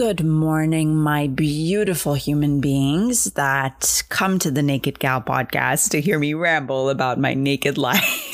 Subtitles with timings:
[0.00, 6.18] Good morning, my beautiful human beings that come to the Naked Gal podcast to hear
[6.18, 8.32] me ramble about my naked life.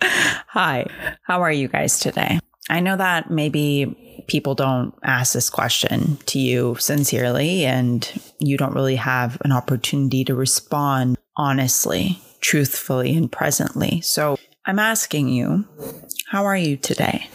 [0.02, 0.86] Hi,
[1.24, 2.40] how are you guys today?
[2.70, 8.74] I know that maybe people don't ask this question to you sincerely, and you don't
[8.74, 14.00] really have an opportunity to respond honestly, truthfully, and presently.
[14.00, 15.66] So I'm asking you,
[16.28, 17.28] how are you today?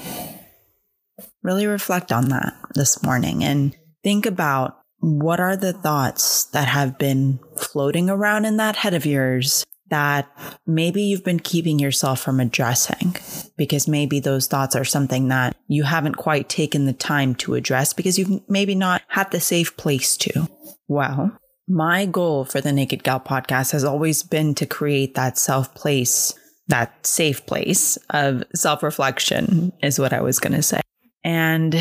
[1.43, 6.97] Really reflect on that this morning and think about what are the thoughts that have
[6.97, 10.27] been floating around in that head of yours that
[10.65, 13.15] maybe you've been keeping yourself from addressing
[13.57, 17.93] because maybe those thoughts are something that you haven't quite taken the time to address
[17.93, 20.47] because you've maybe not had the safe place to.
[20.87, 21.37] Well,
[21.67, 26.33] my goal for the Naked Gal podcast has always been to create that self place,
[26.67, 30.81] that safe place of self reflection, is what I was going to say.
[31.23, 31.75] And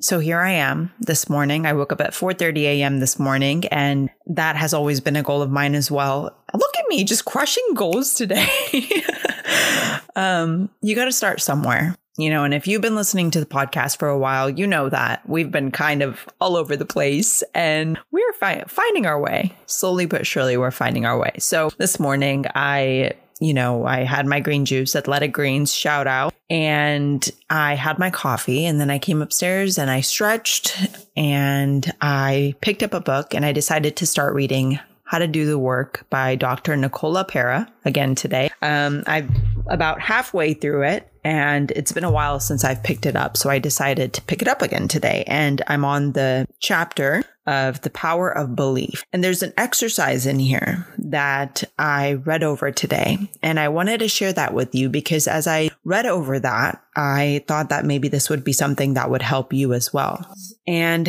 [0.00, 1.66] so here I am this morning.
[1.66, 3.00] I woke up at 4:30 a.m.
[3.00, 6.36] this morning and that has always been a goal of mine as well.
[6.52, 8.46] Look at me just crushing goals today.
[10.16, 11.96] um, you got to start somewhere.
[12.16, 14.88] You know, and if you've been listening to the podcast for a while, you know
[14.88, 19.52] that we've been kind of all over the place and we're fi- finding our way.
[19.66, 21.32] Slowly but surely, we're finding our way.
[21.40, 26.32] So this morning, I you know, I had my green juice, Athletic Greens, shout out.
[26.50, 30.76] And I had my coffee and then I came upstairs and I stretched
[31.16, 35.46] and I picked up a book and I decided to start reading How to Do
[35.46, 36.76] the Work by Dr.
[36.76, 38.50] Nicola LePera again today.
[38.62, 39.34] Um, I'm
[39.68, 43.36] about halfway through it and it's been a while since I've picked it up.
[43.36, 45.24] So I decided to pick it up again today.
[45.26, 49.04] And I'm on the chapter of the power of belief.
[49.12, 53.18] And there's an exercise in here that I read over today.
[53.42, 57.44] And I wanted to share that with you because as I read over that, I
[57.46, 60.26] thought that maybe this would be something that would help you as well.
[60.66, 61.08] And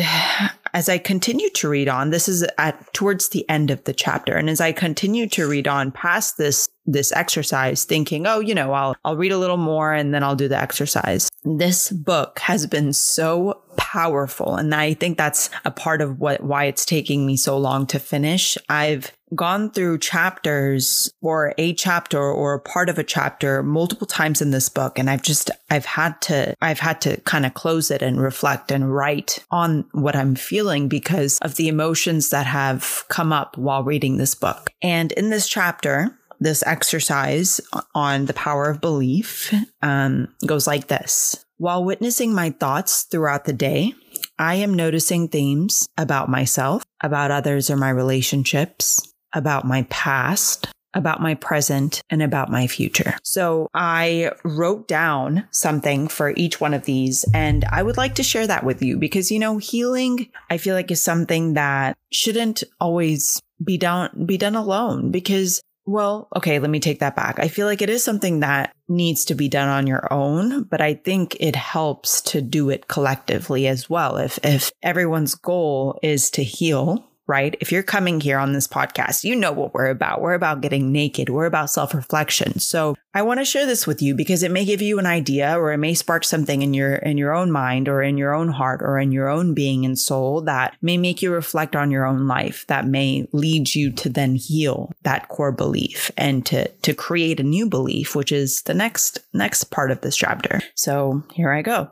[0.76, 4.34] as I continue to read on, this is at towards the end of the chapter.
[4.36, 8.74] And as I continue to read on past this this exercise thinking, oh, you know,
[8.74, 11.30] I'll I'll read a little more and then I'll do the exercise.
[11.44, 16.64] This book has been so powerful and I think that's a part of what why
[16.64, 18.58] it's taking me so long to finish.
[18.68, 24.40] I've gone through chapters or a chapter or a part of a chapter multiple times
[24.40, 27.90] in this book and I've just I've had to I've had to kind of close
[27.90, 33.04] it and reflect and write on what I'm feeling because of the emotions that have
[33.08, 34.70] come up while reading this book.
[34.82, 37.60] And in this chapter, this exercise
[37.94, 41.44] on the power of belief um, goes like this.
[41.58, 43.94] While witnessing my thoughts throughout the day,
[44.38, 51.20] I am noticing themes about myself, about others or my relationships, about my past, about
[51.20, 53.14] my present, and about my future.
[53.22, 58.22] So I wrote down something for each one of these, and I would like to
[58.22, 62.64] share that with you because, you know, healing, I feel like is something that shouldn't
[62.80, 67.38] always be done, be done alone because well, okay, let me take that back.
[67.38, 70.80] I feel like it is something that needs to be done on your own, but
[70.80, 74.16] I think it helps to do it collectively as well.
[74.16, 77.56] If if everyone's goal is to heal, right?
[77.60, 80.20] If you're coming here on this podcast, you know what we're about.
[80.20, 81.28] We're about getting naked.
[81.28, 82.58] We're about self reflection.
[82.58, 85.58] So I want to share this with you because it may give you an idea
[85.58, 88.48] or it may spark something in your, in your own mind or in your own
[88.48, 92.04] heart or in your own being and soul that may make you reflect on your
[92.04, 96.94] own life that may lead you to then heal that core belief and to, to
[96.94, 100.60] create a new belief, which is the next, next part of this chapter.
[100.74, 101.90] So here I go.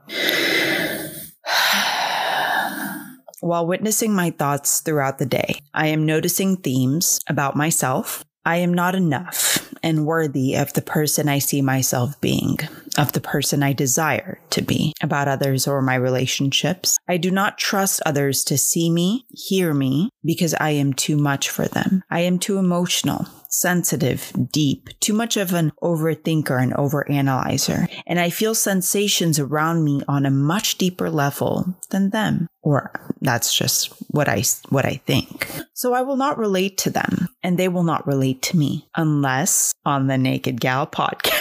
[3.45, 8.25] While witnessing my thoughts throughout the day, I am noticing themes about myself.
[8.47, 12.57] I am not enough and worthy of the person I see myself being,
[12.97, 16.97] of the person I desire to be, about others or my relationships.
[17.07, 21.51] I do not trust others to see me, hear me, because I am too much
[21.51, 22.03] for them.
[22.11, 23.27] I am too emotional
[23.61, 30.03] sensitive, deep, too much of an overthinker and overanalyzer, and I feel sensations around me
[30.09, 32.49] on a much deeper level than them.
[32.63, 35.49] Or that's just what I, what I think.
[35.75, 39.75] So I will not relate to them and they will not relate to me unless
[39.85, 41.34] on the Naked Gal podcast.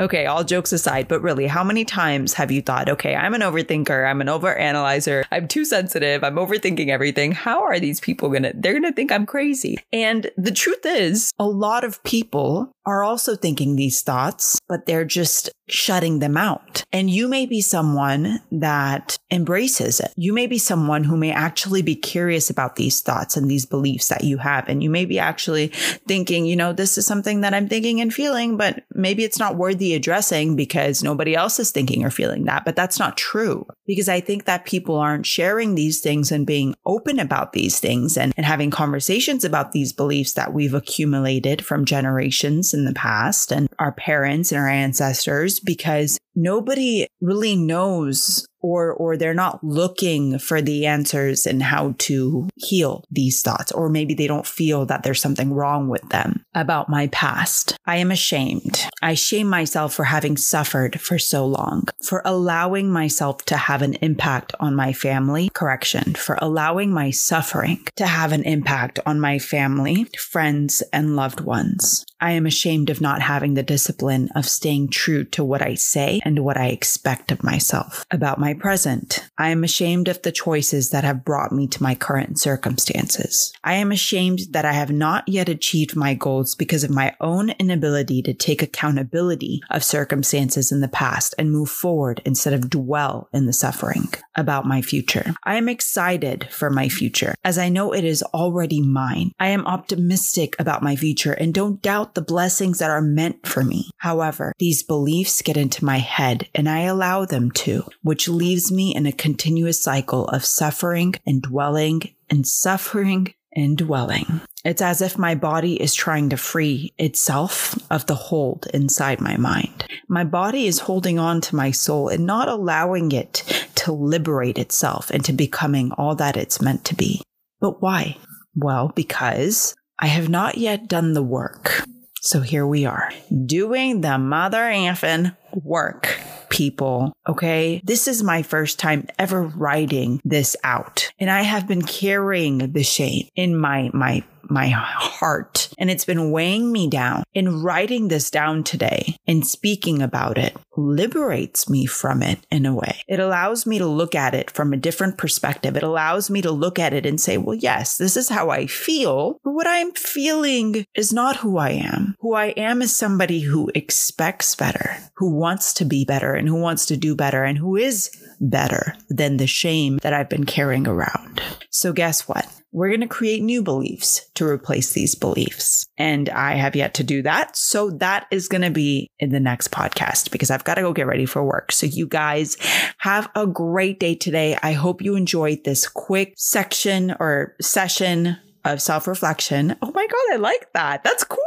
[0.00, 3.40] Okay, all jokes aside, but really, how many times have you thought, okay, I'm an
[3.40, 7.32] overthinker, I'm an overanalyzer, I'm too sensitive, I'm overthinking everything.
[7.32, 9.78] How are these people gonna, they're gonna think I'm crazy.
[9.92, 15.04] And the truth is, a lot of people are also thinking these thoughts, but they're
[15.04, 16.84] just shutting them out.
[16.92, 20.12] And you may be someone that embraces it.
[20.16, 24.08] You may be someone who may actually be curious about these thoughts and these beliefs
[24.08, 24.68] that you have.
[24.68, 28.12] And you may be actually thinking, you know, this is something that I'm thinking and
[28.12, 32.64] feeling, but maybe it's not worthy addressing because nobody else is thinking or feeling that.
[32.64, 36.76] But that's not true because I think that people aren't sharing these things and being
[36.86, 41.84] open about these things and, and having conversations about these beliefs that we've accumulated from
[41.84, 48.92] generations in the past and our parents and our ancestors because nobody really knows or
[48.92, 54.14] or they're not looking for the answers and how to heal these thoughts or maybe
[54.14, 57.76] they don't feel that there's something wrong with them about my past.
[57.86, 58.86] I am ashamed.
[59.02, 63.94] I shame myself for having suffered for so long for allowing myself to have an
[63.94, 65.50] impact on my family.
[65.54, 71.40] Correction for allowing my suffering to have an impact on my family friends and loved
[71.40, 72.04] ones.
[72.20, 76.20] I am ashamed of not having the discipline of staying true to what I say
[76.24, 78.04] and what I expect of myself.
[78.10, 81.94] About my present, I am ashamed of the choices that have brought me to my
[81.94, 83.52] current circumstances.
[83.64, 87.50] I am ashamed that I have not yet achieved my goals because of my own
[87.58, 93.28] inability to take accountability of circumstances in the past and move forward instead of dwell
[93.32, 94.08] in the suffering.
[94.40, 98.80] About my future, I am excited for my future as I know it is already
[98.80, 99.32] mine.
[99.38, 103.62] I am optimistic about my future and don't doubt the blessings that are meant for
[103.62, 103.90] me.
[103.98, 108.94] However, these beliefs get into my head and I allow them to, which leaves me
[108.94, 112.00] in a continuous cycle of suffering and dwelling
[112.30, 114.40] and suffering and dwelling.
[114.64, 119.36] It's as if my body is trying to free itself of the hold inside my
[119.36, 119.86] mind.
[120.06, 125.10] My body is holding on to my soul and not allowing it to liberate itself
[125.10, 127.22] into becoming all that it's meant to be.
[127.60, 128.18] But why?
[128.54, 131.84] Well, because I have not yet done the work.
[132.22, 133.10] So here we are
[133.46, 137.14] doing the mother effing work, people.
[137.26, 137.80] Okay.
[137.82, 141.10] This is my first time ever writing this out.
[141.18, 146.30] And I have been carrying the shame in my, my my heart and it's been
[146.30, 147.24] weighing me down.
[147.34, 152.74] In writing this down today and speaking about it liberates me from it in a
[152.74, 153.02] way.
[153.08, 155.76] It allows me to look at it from a different perspective.
[155.76, 158.66] It allows me to look at it and say, well, yes, this is how I
[158.66, 162.16] feel, but what I'm feeling is not who I am.
[162.20, 166.60] Who I am is somebody who expects better, who wants to be better and who
[166.60, 168.10] wants to do better and who is
[168.40, 171.42] better than the shame that I've been carrying around.
[171.70, 172.48] So guess what?
[172.72, 175.86] We're going to create new beliefs to replace these beliefs.
[175.98, 177.56] And I have yet to do that.
[177.56, 180.92] So that is going to be in the next podcast because I've got to go
[180.92, 181.72] get ready for work.
[181.72, 182.56] So you guys
[182.98, 184.56] have a great day today.
[184.62, 189.76] I hope you enjoyed this quick section or session of self-reflection.
[189.82, 191.02] Oh my god, I like that.
[191.02, 191.38] That's cool.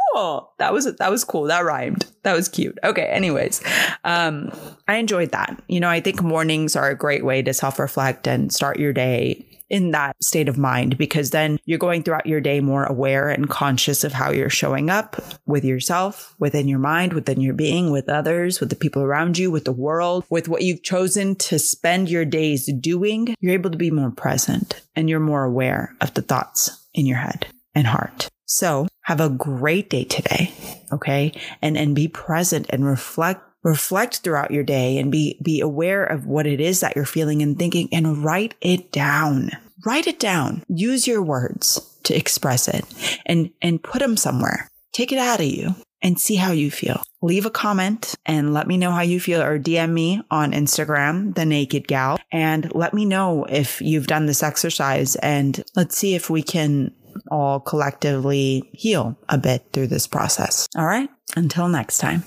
[0.59, 1.43] That was that was cool.
[1.43, 2.05] That rhymed.
[2.23, 2.77] That was cute.
[2.83, 3.61] Okay, anyways.
[4.03, 4.51] Um
[4.87, 5.61] I enjoyed that.
[5.67, 9.53] You know, I think mornings are a great way to self-reflect and start your day
[9.73, 13.49] in that state of mind because then you're going throughout your day more aware and
[13.49, 15.15] conscious of how you're showing up
[15.47, 19.49] with yourself, within your mind, within your being, with others, with the people around you,
[19.49, 23.35] with the world, with what you've chosen to spend your days doing.
[23.39, 27.17] You're able to be more present and you're more aware of the thoughts in your
[27.17, 28.29] head and heart.
[28.55, 30.53] So have a great day today.
[30.91, 31.33] Okay.
[31.61, 36.25] And, and be present and reflect reflect throughout your day and be be aware of
[36.25, 39.51] what it is that you're feeling and thinking and write it down
[39.85, 40.63] write it down.
[40.67, 42.85] Use your words to express it
[43.25, 44.69] and, and put them somewhere.
[44.91, 47.01] Take it out of you and see how you feel.
[47.21, 51.33] Leave a comment and let me know how you feel or DM me on Instagram,
[51.35, 56.15] the naked gal, and let me know if you've done this exercise and let's see
[56.15, 56.93] if we can
[57.29, 60.67] all collectively heal a bit through this process.
[60.75, 61.09] All right.
[61.35, 62.23] Until next time.